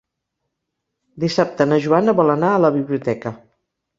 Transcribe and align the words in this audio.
Dissabte 1.23 1.67
na 1.69 1.79
Joana 1.85 2.17
vol 2.21 2.35
anar 2.37 2.51
a 2.55 2.61
la 2.65 2.71
biblioteca. 2.81 3.37